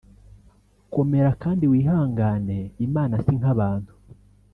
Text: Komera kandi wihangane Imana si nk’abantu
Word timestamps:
Komera 0.93 1.31
kandi 1.43 1.63
wihangane 1.71 2.57
Imana 2.85 3.13
si 3.23 3.31
nk’abantu 3.37 3.93